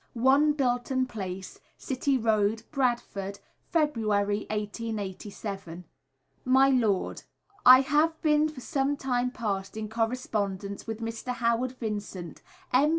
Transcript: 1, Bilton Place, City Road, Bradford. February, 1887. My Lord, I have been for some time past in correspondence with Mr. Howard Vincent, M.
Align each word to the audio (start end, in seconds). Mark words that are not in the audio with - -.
1, 0.13 0.53
Bilton 0.53 1.05
Place, 1.05 1.59
City 1.77 2.17
Road, 2.17 2.63
Bradford. 2.71 3.37
February, 3.69 4.47
1887. 4.49 5.83
My 6.43 6.69
Lord, 6.69 7.21
I 7.67 7.81
have 7.81 8.19
been 8.23 8.49
for 8.49 8.61
some 8.61 8.97
time 8.97 9.29
past 9.29 9.77
in 9.77 9.89
correspondence 9.89 10.87
with 10.87 11.01
Mr. 11.01 11.33
Howard 11.35 11.73
Vincent, 11.73 12.41
M. 12.73 12.89